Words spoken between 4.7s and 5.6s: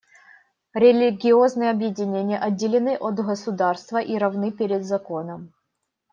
законом.